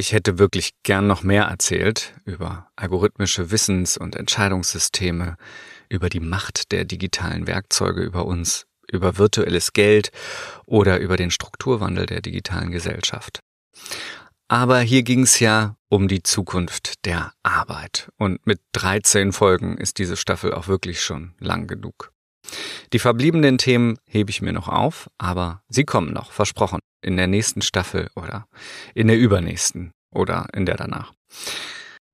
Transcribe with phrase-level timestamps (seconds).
[0.00, 5.36] Ich hätte wirklich gern noch mehr erzählt über algorithmische Wissens- und Entscheidungssysteme,
[5.90, 10.10] über die Macht der digitalen Werkzeuge über uns, über virtuelles Geld
[10.64, 13.40] oder über den Strukturwandel der digitalen Gesellschaft.
[14.48, 18.10] Aber hier ging es ja um die Zukunft der Arbeit.
[18.16, 22.10] Und mit 13 Folgen ist diese Staffel auch wirklich schon lang genug.
[22.94, 27.26] Die verbliebenen Themen hebe ich mir noch auf, aber sie kommen noch, versprochen, in der
[27.26, 28.46] nächsten Staffel oder
[28.94, 31.12] in der übernächsten oder in der danach.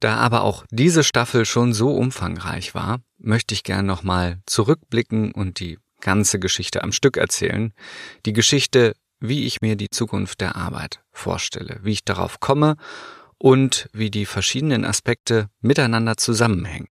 [0.00, 5.58] Da aber auch diese Staffel schon so umfangreich war, möchte ich gern nochmal zurückblicken und
[5.58, 7.72] die ganze Geschichte am Stück erzählen.
[8.26, 12.76] Die Geschichte, wie ich mir die Zukunft der Arbeit vorstelle, wie ich darauf komme
[13.38, 16.88] und wie die verschiedenen Aspekte miteinander zusammenhängen.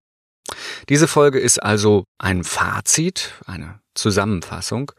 [0.88, 4.92] Diese Folge ist also ein Fazit, eine Zusammenfassung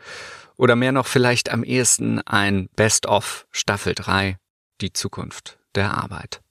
[0.57, 4.37] oder mehr noch vielleicht am ehesten ein Best-of Staffel 3,
[4.81, 6.41] die Zukunft der Arbeit.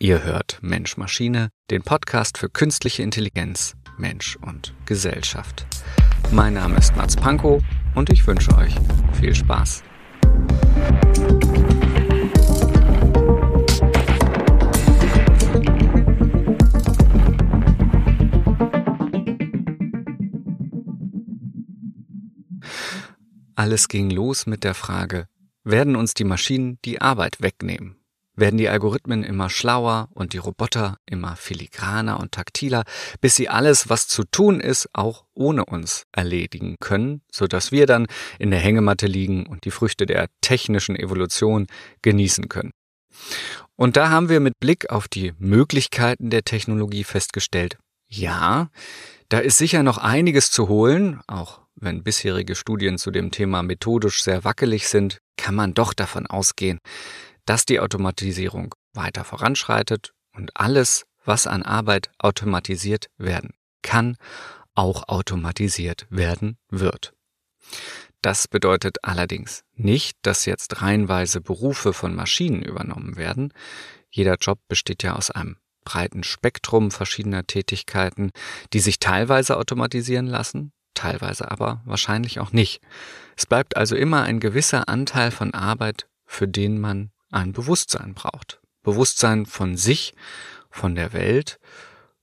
[0.00, 5.66] Ihr hört Mensch Maschine, den Podcast für künstliche Intelligenz, Mensch und Gesellschaft.
[6.30, 7.62] Mein Name ist Mats Pankow
[7.94, 8.74] und ich wünsche euch
[9.18, 9.82] viel Spaß.
[23.58, 25.26] Alles ging los mit der Frage,
[25.64, 27.96] werden uns die Maschinen die Arbeit wegnehmen?
[28.36, 32.84] Werden die Algorithmen immer schlauer und die Roboter immer filigraner und taktiler,
[33.20, 37.86] bis sie alles, was zu tun ist, auch ohne uns erledigen können, so dass wir
[37.86, 38.06] dann
[38.38, 41.66] in der Hängematte liegen und die Früchte der technischen Evolution
[42.02, 42.70] genießen können.
[43.74, 48.70] Und da haben wir mit Blick auf die Möglichkeiten der Technologie festgestellt, ja,
[49.28, 54.22] da ist sicher noch einiges zu holen, auch wenn bisherige Studien zu dem Thema methodisch
[54.22, 56.78] sehr wackelig sind, kann man doch davon ausgehen,
[57.44, 64.16] dass die Automatisierung weiter voranschreitet und alles, was an Arbeit automatisiert werden kann,
[64.74, 67.12] auch automatisiert werden wird.
[68.22, 73.52] Das bedeutet allerdings nicht, dass jetzt reihenweise Berufe von Maschinen übernommen werden.
[74.10, 78.30] Jeder Job besteht ja aus einem breiten Spektrum verschiedener Tätigkeiten,
[78.72, 82.80] die sich teilweise automatisieren lassen, teilweise aber wahrscheinlich auch nicht.
[83.36, 88.60] Es bleibt also immer ein gewisser Anteil von Arbeit, für den man ein Bewusstsein braucht.
[88.82, 90.14] Bewusstsein von sich,
[90.70, 91.58] von der Welt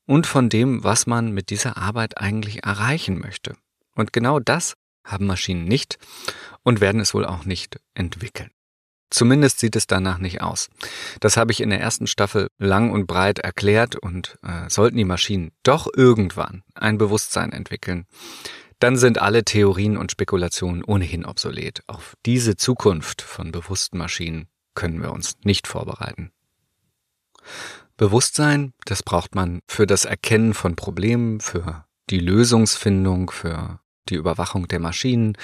[0.06, 3.56] und von dem, was man mit dieser Arbeit eigentlich erreichen möchte.
[3.96, 5.98] Und genau das haben Maschinen nicht
[6.64, 8.52] und werden es wohl auch nicht entwickeln.
[9.10, 10.70] Zumindest sieht es danach nicht aus.
[11.20, 15.06] Das habe ich in der ersten Staffel lang und breit erklärt und äh, sollten die
[15.06, 18.08] Maschinen doch irgendwann ein Bewusstsein entwickeln,
[18.80, 21.82] dann sind alle Theorien und Spekulationen ohnehin obsolet.
[21.88, 26.32] Auf diese Zukunft von bewussten Maschinen können wir uns nicht vorbereiten.
[27.98, 34.68] Bewusstsein, das braucht man für das Erkennen von Problemen, für die Lösungsfindung, für die Überwachung
[34.68, 35.38] der Maschinen,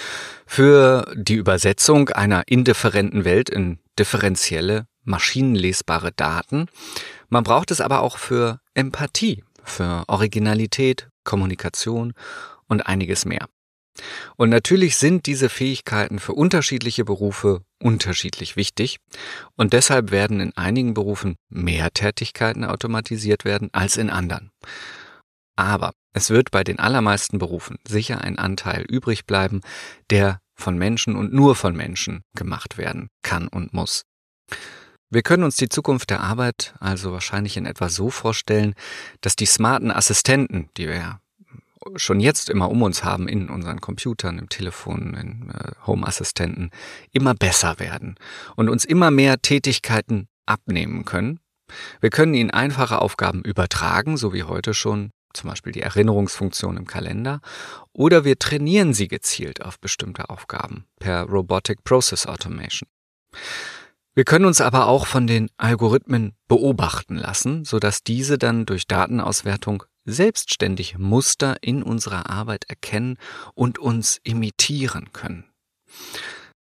[0.46, 6.68] für die Übersetzung einer indifferenten Welt in differenzielle, maschinenlesbare Daten.
[7.30, 12.14] Man braucht es aber auch für Empathie, für Originalität, Kommunikation
[12.72, 13.48] und einiges mehr.
[14.38, 18.98] Und natürlich sind diese Fähigkeiten für unterschiedliche Berufe unterschiedlich wichtig
[19.58, 24.50] und deshalb werden in einigen Berufen mehr Tätigkeiten automatisiert werden als in anderen.
[25.58, 29.62] Aber es wird bei den allermeisten Berufen sicher ein Anteil übrig bleiben,
[30.09, 34.03] der von Menschen und nur von Menschen gemacht werden kann und muss.
[35.09, 38.74] Wir können uns die Zukunft der Arbeit also wahrscheinlich in etwa so vorstellen,
[39.20, 41.21] dass die smarten Assistenten, die wir ja
[41.96, 46.72] schon jetzt immer um uns haben, in unseren Computern, im Telefon, in äh, Home-Assistenten,
[47.12, 48.16] immer besser werden
[48.56, 51.40] und uns immer mehr Tätigkeiten abnehmen können.
[52.02, 56.86] Wir können ihnen einfache Aufgaben übertragen, so wie heute schon zum Beispiel die Erinnerungsfunktion im
[56.86, 57.40] Kalender,
[57.94, 62.90] oder wir trainieren sie gezielt auf bestimmte Aufgaben per Robotic Process Automation.
[64.14, 69.84] Wir können uns aber auch von den Algorithmen beobachten lassen, sodass diese dann durch Datenauswertung
[70.06, 73.18] selbstständig Muster in unserer Arbeit erkennen
[73.53, 75.46] und uns imitieren können.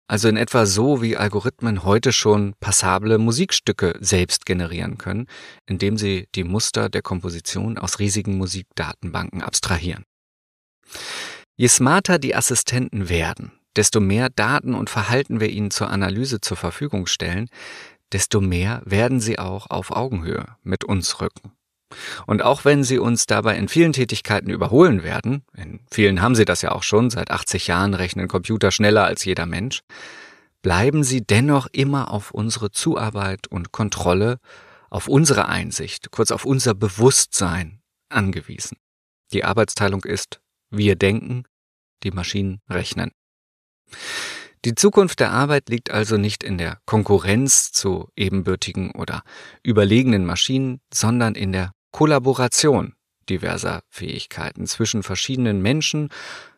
[0.10, 5.28] Also in etwa so, wie Algorithmen heute schon passable Musikstücke selbst generieren können,
[5.66, 10.06] indem sie die Muster der Komposition aus riesigen Musikdatenbanken abstrahieren.
[11.58, 16.56] Je smarter die Assistenten werden, desto mehr Daten und Verhalten wir ihnen zur Analyse zur
[16.56, 17.50] Verfügung stellen,
[18.14, 21.56] desto mehr werden sie auch auf Augenhöhe mit uns rücken.
[22.25, 26.45] Und auch wenn sie uns dabei in vielen Tätigkeiten überholen werden, in vielen haben sie
[26.45, 29.81] das ja auch schon, seit 80 Jahren rechnen Computer schneller als jeder Mensch,
[30.62, 34.39] bleiben sie dennoch immer auf unsere Zuarbeit und Kontrolle,
[34.89, 38.78] auf unsere Einsicht, kurz auf unser Bewusstsein angewiesen.
[39.33, 41.44] Die Arbeitsteilung ist, wir denken,
[42.04, 43.12] die Maschinen rechnen.
[44.66, 49.24] Die Zukunft der Arbeit liegt also nicht in der Konkurrenz zu ebenbürtigen oder
[49.63, 52.94] überlegenen Maschinen, sondern in der Kollaboration
[53.30, 56.10] diverser Fähigkeiten zwischen verschiedenen Menschen,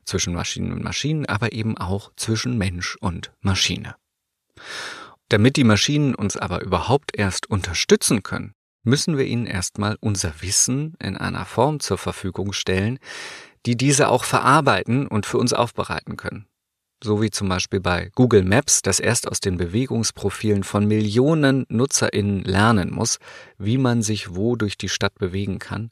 [0.05, 3.95] zwischen Maschinen und Maschinen, aber eben auch zwischen Mensch und Maschine.
[5.29, 8.53] Damit die Maschinen uns aber überhaupt erst unterstützen können,
[8.83, 12.99] müssen wir ihnen erstmal unser Wissen in einer Form zur Verfügung stellen,
[13.65, 16.47] die diese auch verarbeiten und für uns aufbereiten können
[17.03, 22.43] so wie zum Beispiel bei Google Maps, das erst aus den Bewegungsprofilen von Millionen Nutzerinnen
[22.43, 23.19] lernen muss,
[23.57, 25.91] wie man sich wo durch die Stadt bewegen kann,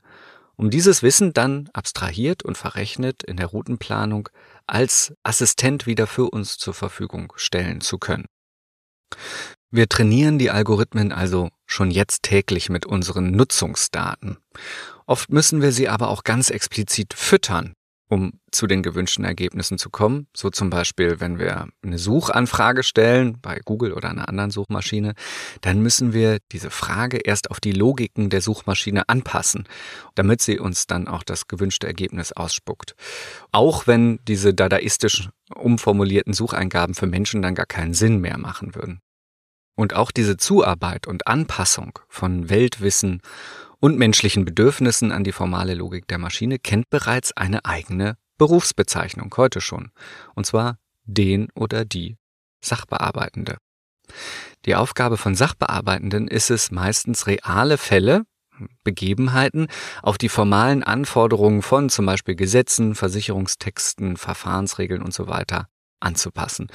[0.55, 4.29] um dieses Wissen dann abstrahiert und verrechnet in der Routenplanung
[4.65, 8.25] als Assistent wieder für uns zur Verfügung stellen zu können.
[9.69, 14.37] Wir trainieren die Algorithmen also schon jetzt täglich mit unseren Nutzungsdaten.
[15.05, 17.73] Oft müssen wir sie aber auch ganz explizit füttern,
[18.09, 20.27] um zu den gewünschten Ergebnissen zu kommen.
[20.35, 25.13] So zum Beispiel, wenn wir eine Suchanfrage stellen bei Google oder einer anderen Suchmaschine,
[25.61, 29.67] dann müssen wir diese Frage erst auf die Logiken der Suchmaschine anpassen,
[30.15, 32.95] damit sie uns dann auch das gewünschte Ergebnis ausspuckt.
[33.51, 39.01] Auch wenn diese dadaistisch umformulierten Sucheingaben für Menschen dann gar keinen Sinn mehr machen würden.
[39.75, 43.21] Und auch diese Zuarbeit und Anpassung von Weltwissen
[43.79, 49.61] und menschlichen Bedürfnissen an die formale Logik der Maschine kennt bereits eine eigene Berufsbezeichnung heute
[49.61, 49.91] schon,
[50.35, 52.17] und zwar den oder die
[52.63, 53.57] Sachbearbeitende.
[54.65, 58.23] Die Aufgabe von Sachbearbeitenden ist es meistens reale Fälle,
[58.83, 59.67] Begebenheiten
[60.01, 65.27] auf die formalen Anforderungen von zum Beispiel Gesetzen, Versicherungstexten, Verfahrensregeln und so
[65.99, 66.67] anzupassen.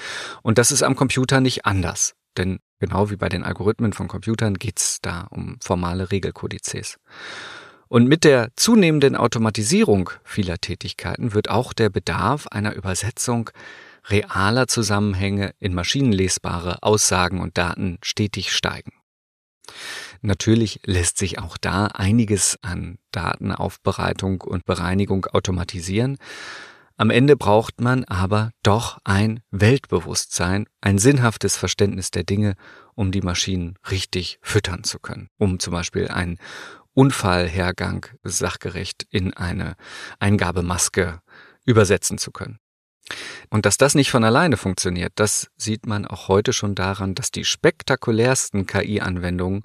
[0.43, 2.15] Und das ist am Computer nicht anders.
[2.37, 6.99] Denn genau wie bei den Algorithmen von Computern geht's da um formale Regelkodizes.
[7.87, 13.51] Und mit der zunehmenden Automatisierung vieler Tätigkeiten wird auch der Bedarf einer Übersetzung
[14.09, 18.93] realer Zusammenhänge in maschinenlesbare Aussagen und Daten stetig steigen.
[20.21, 26.19] Natürlich lässt sich auch da einiges an Datenaufbereitung und Bereinigung automatisieren,
[27.03, 32.55] am Ende braucht man aber doch ein Weltbewusstsein, ein sinnhaftes Verständnis der Dinge,
[32.95, 36.39] um die Maschinen richtig füttern zu können, um zum Beispiel einen
[36.95, 39.75] Unfallhergang sachgerecht in eine
[40.21, 41.21] Eingabemaske
[41.65, 42.61] übersetzen zu können.
[43.51, 47.33] Und dass das nicht von alleine funktioniert, das sieht man auch heute schon daran, dass
[47.33, 49.65] die spektakulärsten KI-Anwendungen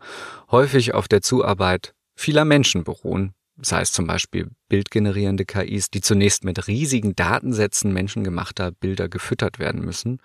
[0.50, 6.44] häufig auf der Zuarbeit vieler Menschen beruhen, sei es zum Beispiel bildgenerierende KIs, die zunächst
[6.44, 10.22] mit riesigen Datensätzen menschengemachter Bilder gefüttert werden müssen,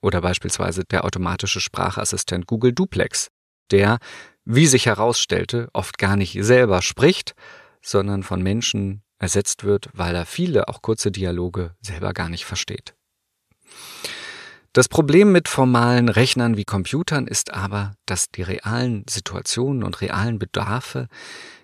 [0.00, 3.28] oder beispielsweise der automatische Sprachassistent Google Duplex,
[3.70, 3.98] der,
[4.44, 7.34] wie sich herausstellte, oft gar nicht selber spricht,
[7.80, 12.94] sondern von Menschen ersetzt wird, weil er viele, auch kurze Dialoge selber gar nicht versteht.
[14.74, 20.38] Das Problem mit formalen Rechnern wie Computern ist aber, dass die realen Situationen und realen
[20.38, 21.08] Bedarfe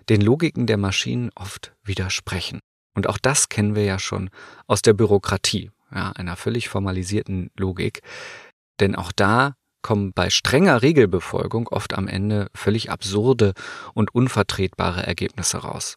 [0.09, 2.59] den Logiken der Maschinen oft widersprechen.
[2.93, 4.29] Und auch das kennen wir ja schon
[4.67, 8.01] aus der Bürokratie, ja, einer völlig formalisierten Logik.
[8.79, 13.53] Denn auch da kommen bei strenger Regelbefolgung oft am Ende völlig absurde
[13.95, 15.95] und unvertretbare Ergebnisse raus.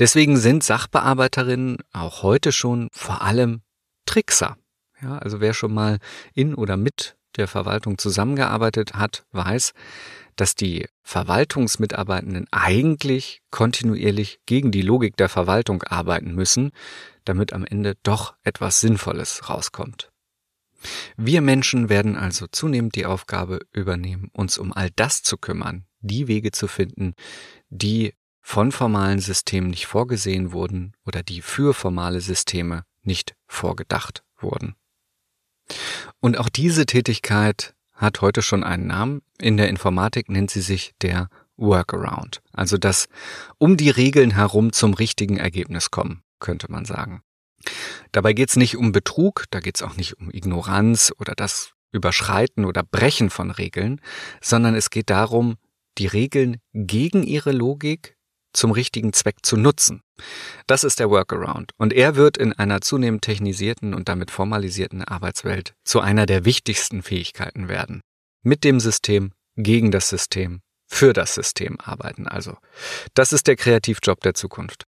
[0.00, 3.62] Deswegen sind Sachbearbeiterinnen auch heute schon vor allem
[4.04, 4.56] Trickser.
[5.02, 5.98] Ja, also wer schon mal
[6.32, 9.72] in oder mit der Verwaltung zusammengearbeitet hat, weiß,
[10.36, 16.70] dass die Verwaltungsmitarbeitenden eigentlich kontinuierlich gegen die Logik der Verwaltung arbeiten müssen,
[17.24, 20.10] damit am Ende doch etwas Sinnvolles rauskommt.
[21.16, 26.28] Wir Menschen werden also zunehmend die Aufgabe übernehmen, uns um all das zu kümmern, die
[26.28, 27.14] Wege zu finden,
[27.68, 34.74] die von formalen Systemen nicht vorgesehen wurden oder die für formale Systeme nicht vorgedacht wurden.
[36.20, 39.22] Und auch diese Tätigkeit hat heute schon einen Namen.
[39.40, 42.42] In der Informatik nennt sie sich der Workaround.
[42.52, 43.08] Also das
[43.58, 47.22] um die Regeln herum zum richtigen Ergebnis kommen, könnte man sagen.
[48.10, 51.72] Dabei geht es nicht um Betrug, da geht es auch nicht um Ignoranz oder das
[51.92, 54.00] Überschreiten oder Brechen von Regeln,
[54.40, 55.56] sondern es geht darum,
[55.98, 58.16] die Regeln gegen ihre Logik
[58.52, 60.02] zum richtigen Zweck zu nutzen.
[60.66, 61.72] Das ist der Workaround.
[61.76, 67.02] Und er wird in einer zunehmend technisierten und damit formalisierten Arbeitswelt zu einer der wichtigsten
[67.02, 68.00] Fähigkeiten werden.
[68.42, 72.56] Mit dem System, gegen das System, für das System arbeiten also.
[73.14, 74.84] Das ist der Kreativjob der Zukunft.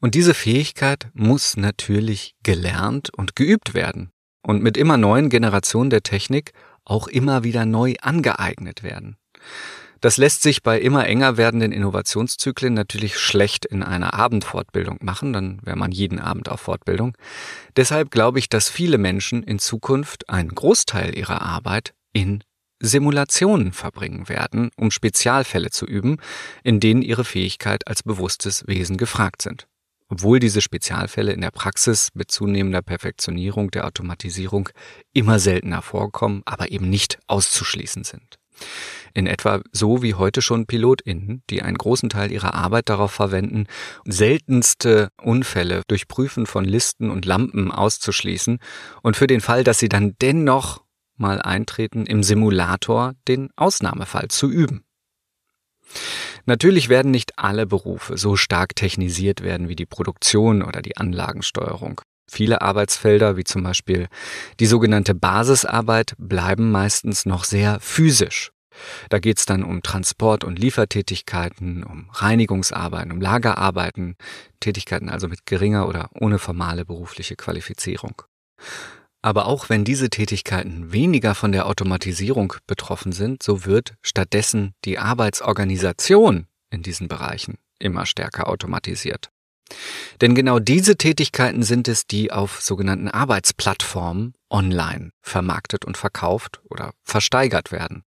[0.00, 4.10] Und diese Fähigkeit muss natürlich gelernt und geübt werden.
[4.46, 6.52] und mit immer neuen Generationen der Technik
[6.84, 9.16] auch immer wieder neu angeeignet werden.
[10.04, 15.60] Das lässt sich bei immer enger werdenden Innovationszyklen natürlich schlecht in einer Abendfortbildung machen, dann
[15.62, 17.16] wäre man jeden Abend auf Fortbildung.
[17.76, 22.44] Deshalb glaube ich, dass viele Menschen in Zukunft einen Großteil ihrer Arbeit in
[22.80, 26.18] Simulationen verbringen werden, um Spezialfälle zu üben,
[26.64, 29.68] in denen ihre Fähigkeit als bewusstes Wesen gefragt sind.
[30.10, 34.68] Obwohl diese Spezialfälle in der Praxis mit zunehmender Perfektionierung der Automatisierung
[35.14, 38.38] immer seltener vorkommen, aber eben nicht auszuschließen sind.
[39.14, 43.66] In etwa so wie heute schon PilotInnen, die einen großen Teil ihrer Arbeit darauf verwenden,
[44.04, 48.58] seltenste Unfälle durch Prüfen von Listen und Lampen auszuschließen
[49.02, 50.82] und für den Fall, dass sie dann dennoch
[51.16, 54.84] mal eintreten, im Simulator den Ausnahmefall zu üben.
[56.46, 62.00] Natürlich werden nicht alle Berufe so stark technisiert werden wie die Produktion oder die Anlagensteuerung.
[62.30, 64.08] Viele Arbeitsfelder, wie zum Beispiel
[64.60, 68.50] die sogenannte Basisarbeit, bleiben meistens noch sehr physisch.
[69.08, 74.16] Da geht es dann um Transport- und Liefertätigkeiten, um Reinigungsarbeiten, um Lagerarbeiten,
[74.60, 78.22] Tätigkeiten also mit geringer oder ohne formale berufliche Qualifizierung.
[79.22, 84.98] Aber auch wenn diese Tätigkeiten weniger von der Automatisierung betroffen sind, so wird stattdessen die
[84.98, 89.30] Arbeitsorganisation in diesen Bereichen immer stärker automatisiert.
[90.20, 96.92] Denn genau diese Tätigkeiten sind es, die auf sogenannten Arbeitsplattformen online vermarktet und verkauft oder
[97.02, 98.04] versteigert werden.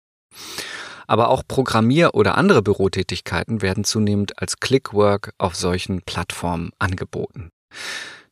[1.07, 7.49] Aber auch Programmier- oder andere Bürotätigkeiten werden zunehmend als Clickwork auf solchen Plattformen angeboten.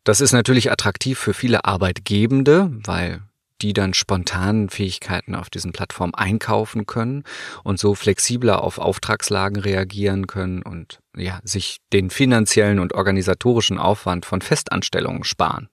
[0.06, 3.22] Das ist natürlich attraktiv für viele Arbeitgebende, weil
[3.62, 7.24] die dann spontan Fähigkeiten auf diesen Plattformen einkaufen können
[7.64, 14.26] und so flexibler auf Auftragslagen reagieren können und ja, sich den finanziellen und organisatorischen Aufwand
[14.26, 15.70] von Festanstellungen sparen.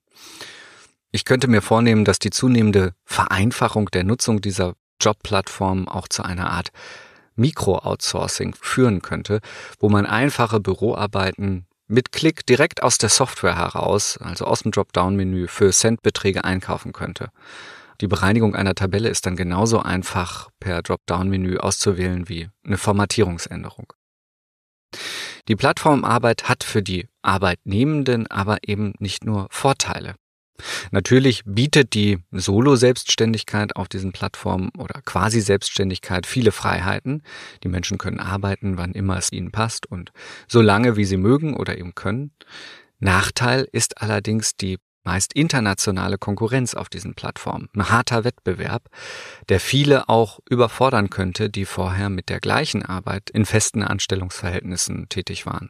[1.11, 6.51] Ich könnte mir vornehmen, dass die zunehmende Vereinfachung der Nutzung dieser Jobplattformen auch zu einer
[6.51, 6.69] Art
[7.35, 9.39] Mikro-Outsourcing führen könnte,
[9.79, 15.47] wo man einfache Büroarbeiten mit Klick direkt aus der Software heraus, also aus dem Dropdown-Menü,
[15.47, 17.29] für Centbeträge einkaufen könnte.
[18.01, 23.93] Die Bereinigung einer Tabelle ist dann genauso einfach per Dropdown-Menü auszuwählen wie eine Formatierungsänderung.
[25.47, 30.15] Die Plattformarbeit hat für die Arbeitnehmenden aber eben nicht nur Vorteile.
[30.91, 37.21] Natürlich bietet die Solo-Selbstständigkeit auf diesen Plattformen oder quasi Selbstständigkeit viele Freiheiten.
[37.63, 40.11] Die Menschen können arbeiten, wann immer es ihnen passt und
[40.47, 42.31] so lange, wie sie mögen oder eben können.
[42.99, 47.69] Nachteil ist allerdings die meist internationale Konkurrenz auf diesen Plattformen.
[47.73, 48.89] Ein harter Wettbewerb,
[49.47, 55.45] der viele auch überfordern könnte, die vorher mit der gleichen Arbeit in festen Anstellungsverhältnissen tätig
[55.45, 55.69] waren.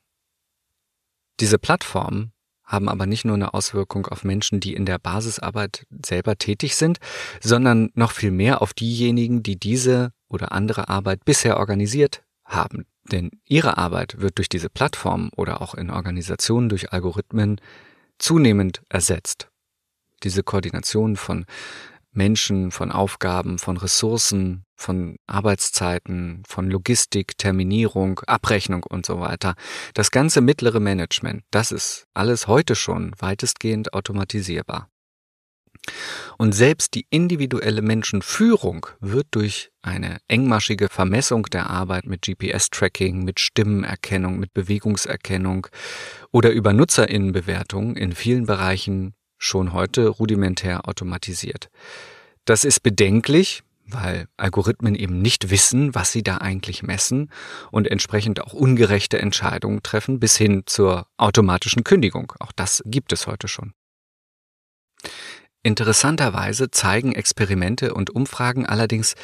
[1.40, 6.36] Diese Plattformen haben aber nicht nur eine Auswirkung auf Menschen, die in der Basisarbeit selber
[6.38, 6.98] tätig sind,
[7.40, 12.88] sondern noch viel mehr auf diejenigen, die diese oder andere Arbeit bisher organisiert haben.
[13.12, 17.62] Denn ihre Arbeit wird durch diese Plattform oder auch in Organisationen durch Algorithmen
[18.20, 19.50] zunehmend ersetzt.
[20.24, 21.46] Diese Koordination von
[22.12, 29.54] Menschen, von Aufgaben, von Ressourcen, von Arbeitszeiten, von Logistik, Terminierung, Abrechnung und so weiter.
[29.94, 34.90] Das ganze mittlere Management, das ist alles heute schon weitestgehend automatisierbar.
[36.38, 43.40] Und selbst die individuelle Menschenführung wird durch eine engmaschige Vermessung der Arbeit mit GPS-Tracking, mit
[43.40, 45.68] Stimmenerkennung, mit Bewegungserkennung
[46.32, 51.70] oder über Nutzerinnenbewertung in vielen Bereichen schon heute rudimentär automatisiert.
[52.46, 57.32] Das ist bedenklich, weil Algorithmen eben nicht wissen, was sie da eigentlich messen
[57.72, 62.34] und entsprechend auch ungerechte Entscheidungen treffen bis hin zur automatischen Kündigung.
[62.40, 63.74] Auch das gibt es heute schon.
[65.68, 69.16] Interessanterweise zeigen Experimente und Umfragen allerdings,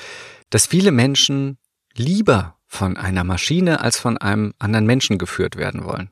[0.50, 1.58] dass viele Menschen
[1.96, 6.10] lieber von einer Maschine als von einem anderen Menschen geführt werden wollen.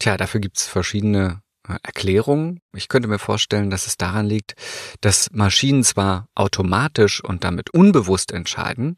[0.00, 2.58] Tja, dafür gibt es verschiedene äh, Erklärungen.
[2.74, 4.56] Ich könnte mir vorstellen, dass es daran liegt,
[5.00, 8.96] dass Maschinen zwar automatisch und damit unbewusst entscheiden,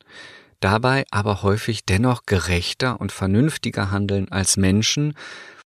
[0.61, 5.13] dabei aber häufig dennoch gerechter und vernünftiger handeln als Menschen,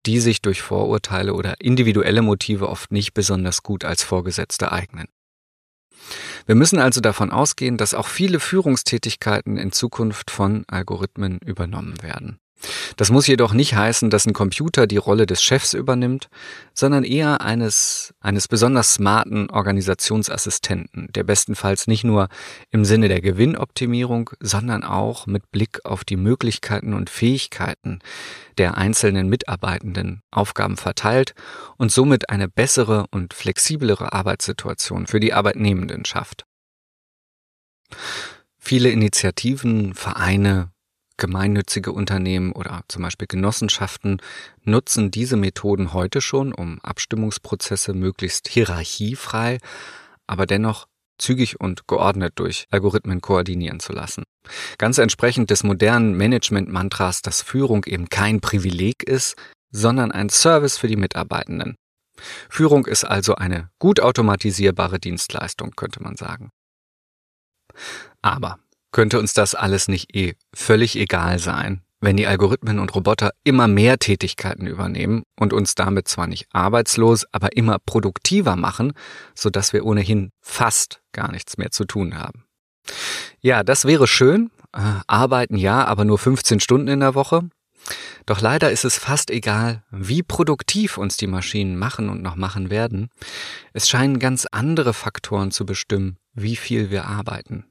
[0.07, 5.07] die sich durch Vorurteile oder individuelle Motive oft nicht besonders gut als Vorgesetzte eignen.
[6.45, 12.39] Wir müssen also davon ausgehen, dass auch viele Führungstätigkeiten in Zukunft von Algorithmen übernommen werden.
[12.95, 16.29] Das muss jedoch nicht heißen, dass ein Computer die Rolle des Chefs übernimmt,
[16.73, 22.29] sondern eher eines, eines besonders smarten Organisationsassistenten, der bestenfalls nicht nur
[22.71, 27.99] im Sinne der Gewinnoptimierung, sondern auch mit Blick auf die Möglichkeiten und Fähigkeiten
[28.57, 31.33] der einzelnen Mitarbeitenden Aufgaben verteilt
[31.77, 36.45] und somit eine bessere und flexiblere Arbeitssituation für die Arbeitnehmenden schafft.
[38.57, 40.71] Viele Initiativen, Vereine,
[41.17, 44.21] Gemeinnützige Unternehmen oder zum Beispiel Genossenschaften
[44.63, 49.57] nutzen diese Methoden heute schon, um Abstimmungsprozesse möglichst hierarchiefrei,
[50.27, 54.23] aber dennoch zügig und geordnet durch Algorithmen koordinieren zu lassen.
[54.77, 59.35] Ganz entsprechend des modernen Management-Mantras, dass Führung eben kein Privileg ist,
[59.71, 61.75] sondern ein Service für die Mitarbeitenden.
[62.49, 66.49] Führung ist also eine gut automatisierbare Dienstleistung, könnte man sagen.
[68.21, 68.59] Aber
[68.97, 73.67] könnte uns das alles nicht eh völlig egal sein, wenn die Algorithmen und Roboter immer
[73.67, 78.93] mehr Tätigkeiten übernehmen und uns damit zwar nicht arbeitslos, aber immer produktiver machen,
[79.35, 82.45] so dass wir ohnehin fast gar nichts mehr zu tun haben.
[83.39, 84.49] Ja, das wäre schön.
[84.75, 87.47] Äh, arbeiten ja, aber nur 15 Stunden in der Woche.
[88.25, 92.71] Doch leider ist es fast egal, wie produktiv uns die Maschinen machen und noch machen
[92.71, 93.09] werden.
[93.73, 97.67] Es scheinen ganz andere Faktoren zu bestimmen, wie viel wir arbeiten.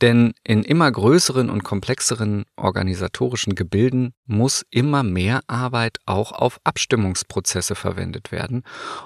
[0.00, 7.74] Denn in immer größeren und komplexeren organisatorischen Gebilden muss immer mehr Arbeit auch auf Abstimmungsprozesse
[7.74, 8.62] verwendet werden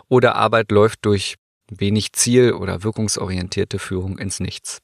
[0.08, 1.36] oder Arbeit läuft durch
[1.70, 4.80] wenig ziel- oder wirkungsorientierte Führung ins Nichts.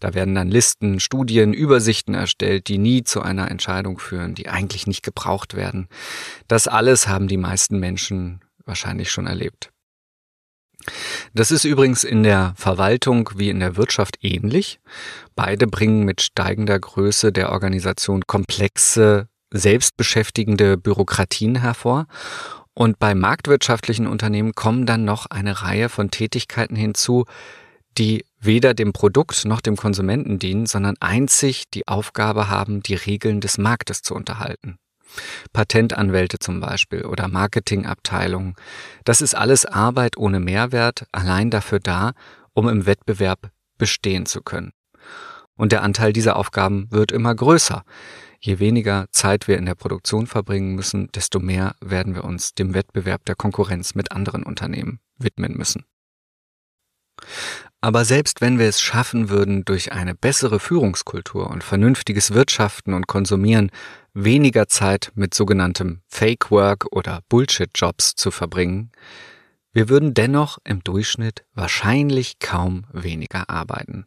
[0.00, 4.86] Da werden dann Listen, Studien, Übersichten erstellt, die nie zu einer Entscheidung führen, die eigentlich
[4.86, 5.88] nicht gebraucht werden.
[6.46, 9.70] Das alles haben die meisten Menschen wahrscheinlich schon erlebt.
[11.34, 14.80] Das ist übrigens in der Verwaltung wie in der Wirtschaft ähnlich.
[15.34, 22.06] Beide bringen mit steigender Größe der Organisation komplexe, selbstbeschäftigende Bürokratien hervor.
[22.74, 27.24] Und bei marktwirtschaftlichen Unternehmen kommen dann noch eine Reihe von Tätigkeiten hinzu,
[27.98, 33.40] die weder dem Produkt noch dem Konsumenten dienen, sondern einzig die Aufgabe haben, die Regeln
[33.40, 34.78] des Marktes zu unterhalten.
[35.52, 38.54] Patentanwälte zum Beispiel oder Marketingabteilungen.
[39.04, 42.12] Das ist alles Arbeit ohne Mehrwert, allein dafür da,
[42.52, 44.72] um im Wettbewerb bestehen zu können.
[45.56, 47.84] Und der Anteil dieser Aufgaben wird immer größer.
[48.40, 52.74] Je weniger Zeit wir in der Produktion verbringen müssen, desto mehr werden wir uns dem
[52.74, 55.84] Wettbewerb der Konkurrenz mit anderen Unternehmen widmen müssen.
[57.80, 63.06] Aber selbst wenn wir es schaffen würden, durch eine bessere Führungskultur und vernünftiges Wirtschaften und
[63.06, 63.70] Konsumieren
[64.24, 68.90] weniger Zeit mit sogenanntem Fake Work oder Bullshit Jobs zu verbringen,
[69.72, 74.06] wir würden dennoch im Durchschnitt wahrscheinlich kaum weniger arbeiten.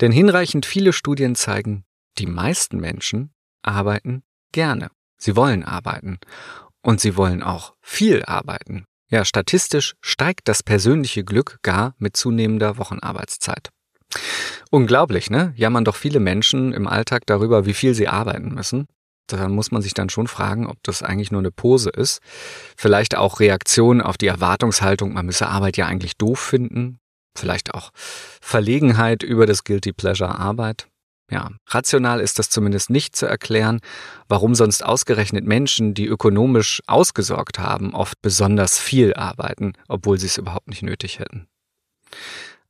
[0.00, 1.84] Denn hinreichend viele Studien zeigen,
[2.18, 3.32] die meisten Menschen
[3.62, 4.90] arbeiten gerne.
[5.16, 6.18] Sie wollen arbeiten.
[6.82, 8.84] Und sie wollen auch viel arbeiten.
[9.08, 13.70] Ja, statistisch steigt das persönliche Glück gar mit zunehmender Wochenarbeitszeit.
[14.70, 15.54] Unglaublich, ne?
[15.56, 18.86] Jammern doch viele Menschen im Alltag darüber, wie viel sie arbeiten müssen.
[19.26, 22.20] Da muss man sich dann schon fragen, ob das eigentlich nur eine Pose ist.
[22.76, 26.98] Vielleicht auch Reaktion auf die Erwartungshaltung, man müsse Arbeit ja eigentlich doof finden.
[27.36, 30.88] Vielleicht auch Verlegenheit über das Guilty Pleasure Arbeit.
[31.30, 33.80] Ja, rational ist das zumindest nicht zu erklären,
[34.28, 40.36] warum sonst ausgerechnet Menschen, die ökonomisch ausgesorgt haben, oft besonders viel arbeiten, obwohl sie es
[40.36, 41.48] überhaupt nicht nötig hätten.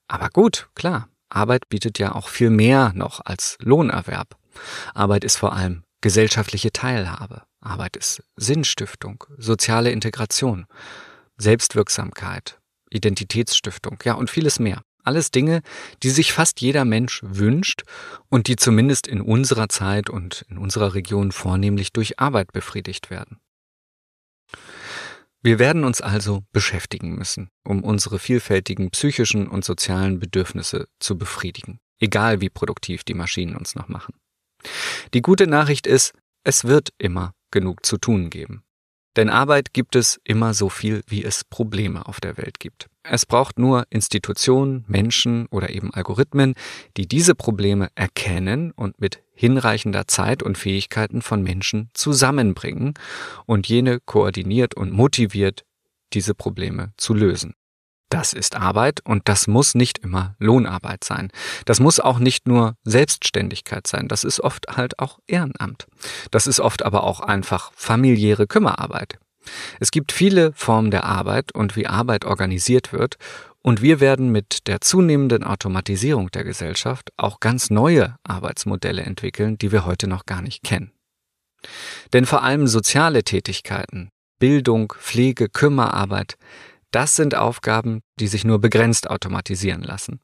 [0.07, 4.37] Aber gut, klar, Arbeit bietet ja auch viel mehr noch als Lohnerwerb.
[4.95, 7.45] Arbeit ist vor allem gesellschaftliche Teilhabe.
[7.61, 10.67] Arbeit ist Sinnstiftung, soziale Integration,
[11.38, 14.83] Selbstwirksamkeit, Identitätsstiftung, ja und vieles mehr.
[15.03, 15.62] Alles Dinge,
[16.03, 17.85] die sich fast jeder Mensch wünscht
[18.29, 23.40] und die zumindest in unserer Zeit und in unserer Region vornehmlich durch Arbeit befriedigt werden.
[25.43, 31.79] Wir werden uns also beschäftigen müssen, um unsere vielfältigen psychischen und sozialen Bedürfnisse zu befriedigen,
[31.99, 34.12] egal wie produktiv die Maschinen uns noch machen.
[35.12, 36.12] Die gute Nachricht ist,
[36.44, 38.64] es wird immer genug zu tun geben.
[39.16, 42.88] Denn Arbeit gibt es immer so viel, wie es Probleme auf der Welt gibt.
[43.05, 46.55] Es braucht nur Institutionen, Menschen oder eben Algorithmen,
[46.96, 52.94] die diese Probleme erkennen und mit hinreichender Zeit und Fähigkeiten von Menschen zusammenbringen
[53.46, 55.64] und jene koordiniert und motiviert,
[56.12, 57.55] diese Probleme zu lösen.
[58.14, 61.33] Das ist Arbeit und das muss nicht immer Lohnarbeit sein.
[61.64, 64.07] Das muss auch nicht nur Selbstständigkeit sein.
[64.07, 65.88] Das ist oft halt auch Ehrenamt.
[66.31, 69.18] Das ist oft aber auch einfach familiäre Kümmerarbeit.
[69.81, 73.16] Es gibt viele Formen der Arbeit und wie Arbeit organisiert wird
[73.62, 79.72] und wir werden mit der zunehmenden Automatisierung der Gesellschaft auch ganz neue Arbeitsmodelle entwickeln, die
[79.72, 80.92] wir heute noch gar nicht kennen.
[82.12, 86.37] Denn vor allem soziale Tätigkeiten, Bildung, Pflege, Kümmerarbeit,
[86.95, 90.21] das sind Aufgaben, die sich nur begrenzt automatisieren lassen.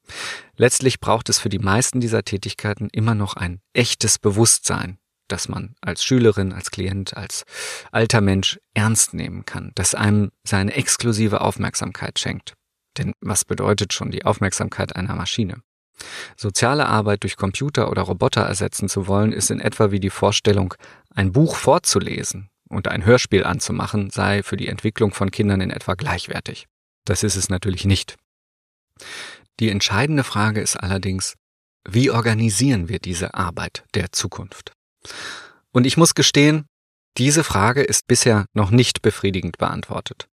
[0.57, 5.75] Letztlich braucht es für die meisten dieser Tätigkeiten immer noch ein echtes Bewusstsein, das man
[5.81, 7.45] als Schülerin, als Klient, als
[7.91, 12.55] alter Mensch ernst nehmen kann, das einem seine exklusive Aufmerksamkeit schenkt.
[12.99, 15.63] Denn was bedeutet schon die Aufmerksamkeit einer Maschine?
[16.37, 20.75] Soziale Arbeit durch Computer oder Roboter ersetzen zu wollen, ist in etwa wie die Vorstellung,
[21.15, 25.95] ein Buch vorzulesen und ein Hörspiel anzumachen, sei für die Entwicklung von Kindern in etwa
[25.95, 26.67] gleichwertig.
[27.05, 28.17] Das ist es natürlich nicht.
[29.59, 31.35] Die entscheidende Frage ist allerdings,
[31.87, 34.73] wie organisieren wir diese Arbeit der Zukunft?
[35.73, 36.67] Und ich muss gestehen,
[37.17, 40.29] diese Frage ist bisher noch nicht befriedigend beantwortet.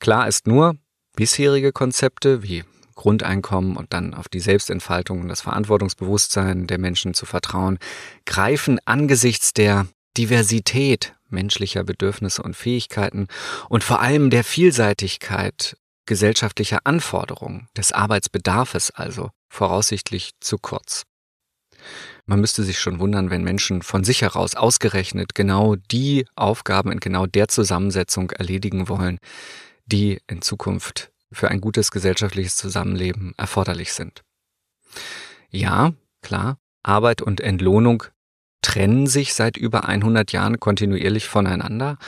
[0.00, 0.76] Klar ist nur,
[1.14, 2.64] bisherige Konzepte wie
[2.94, 7.78] Grundeinkommen und dann auf die Selbstentfaltung und das Verantwortungsbewusstsein der Menschen zu vertrauen,
[8.24, 9.86] greifen angesichts der
[10.16, 13.28] Diversität menschlicher Bedürfnisse und Fähigkeiten
[13.68, 21.04] und vor allem der Vielseitigkeit gesellschaftlicher Anforderungen, des Arbeitsbedarfes also, voraussichtlich zu kurz.
[22.26, 27.00] Man müsste sich schon wundern, wenn Menschen von sich heraus ausgerechnet genau die Aufgaben in
[27.00, 29.18] genau der Zusammensetzung erledigen wollen,
[29.86, 34.22] die in Zukunft für ein gutes gesellschaftliches Zusammenleben erforderlich sind.
[35.50, 38.04] Ja, klar, Arbeit und Entlohnung
[38.64, 41.98] trennen sich seit über 100 Jahren kontinuierlich voneinander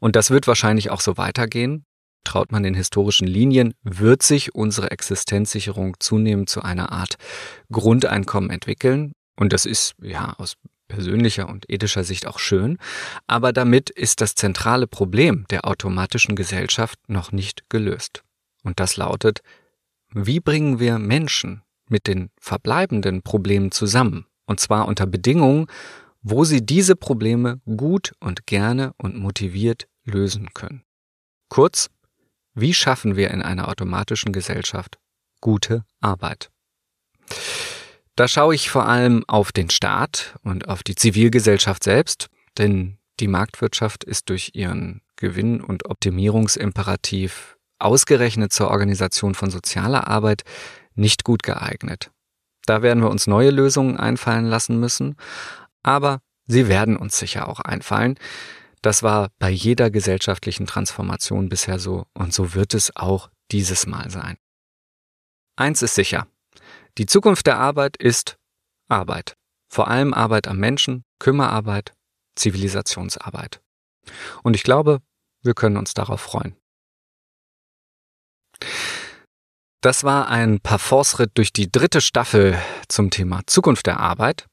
[0.00, 1.84] und das wird wahrscheinlich auch so weitergehen.
[2.24, 7.16] Traut man den historischen Linien, wird sich unsere Existenzsicherung zunehmend zu einer Art
[7.70, 10.54] Grundeinkommen entwickeln und das ist ja aus
[10.88, 12.78] persönlicher und ethischer Sicht auch schön,
[13.26, 18.22] aber damit ist das zentrale Problem der automatischen Gesellschaft noch nicht gelöst.
[18.62, 19.40] Und das lautet,
[20.12, 24.26] wie bringen wir Menschen mit den verbleibenden Problemen zusammen?
[24.46, 25.66] Und zwar unter Bedingungen,
[26.28, 30.82] wo sie diese Probleme gut und gerne und motiviert lösen können.
[31.48, 31.88] Kurz,
[32.52, 34.98] wie schaffen wir in einer automatischen Gesellschaft
[35.40, 36.50] gute Arbeit?
[38.16, 43.28] Da schaue ich vor allem auf den Staat und auf die Zivilgesellschaft selbst, denn die
[43.28, 50.42] Marktwirtschaft ist durch ihren Gewinn- und Optimierungsimperativ ausgerechnet zur Organisation von sozialer Arbeit
[50.96, 52.10] nicht gut geeignet.
[52.64, 55.14] Da werden wir uns neue Lösungen einfallen lassen müssen,
[55.86, 58.18] aber sie werden uns sicher auch einfallen.
[58.82, 64.10] Das war bei jeder gesellschaftlichen Transformation bisher so und so wird es auch dieses Mal
[64.10, 64.36] sein.
[65.56, 66.26] Eins ist sicher.
[66.98, 68.36] Die Zukunft der Arbeit ist
[68.88, 69.36] Arbeit.
[69.68, 71.94] Vor allem Arbeit am Menschen, Kümmerarbeit,
[72.34, 73.60] Zivilisationsarbeit.
[74.42, 75.00] Und ich glaube,
[75.42, 76.56] wir können uns darauf freuen.
[79.80, 84.46] Das war ein Parforce-Ritt durch die dritte Staffel zum Thema Zukunft der Arbeit.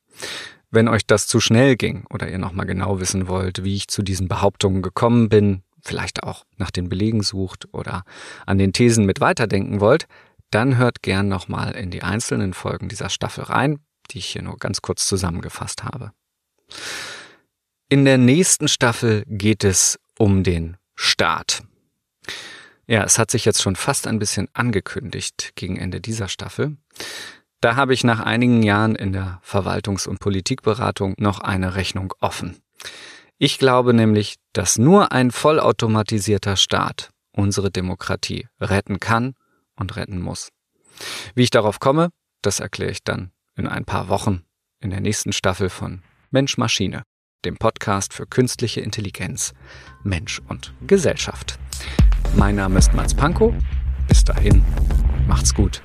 [0.73, 4.01] Wenn euch das zu schnell ging oder ihr nochmal genau wissen wollt, wie ich zu
[4.01, 8.03] diesen Behauptungen gekommen bin, vielleicht auch nach den Belegen sucht oder
[8.47, 10.07] an den Thesen mit weiterdenken wollt,
[10.49, 14.57] dann hört gern nochmal in die einzelnen Folgen dieser Staffel rein, die ich hier nur
[14.57, 16.11] ganz kurz zusammengefasst habe.
[17.87, 21.61] In der nächsten Staffel geht es um den Staat.
[22.87, 26.77] Ja, es hat sich jetzt schon fast ein bisschen angekündigt gegen Ende dieser Staffel.
[27.63, 32.57] Da habe ich nach einigen Jahren in der Verwaltungs- und Politikberatung noch eine Rechnung offen.
[33.37, 39.35] Ich glaube nämlich, dass nur ein vollautomatisierter Staat unsere Demokratie retten kann
[39.77, 40.49] und retten muss.
[41.35, 42.09] Wie ich darauf komme,
[42.41, 44.43] das erkläre ich dann in ein paar Wochen
[44.81, 47.03] in der nächsten Staffel von Mensch Maschine,
[47.45, 49.53] dem Podcast für künstliche Intelligenz,
[50.03, 51.57] Mensch und Gesellschaft.
[52.35, 53.53] Mein Name ist Mats Pankow.
[54.09, 54.65] Bis dahin,
[55.29, 55.81] macht's gut.